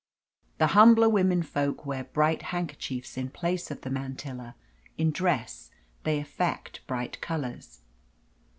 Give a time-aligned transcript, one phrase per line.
[0.57, 4.55] The humbler women folk wear bright handkerchiefs in place of the mantilla;
[4.97, 5.69] in dress
[6.05, 7.81] they affect bright colours.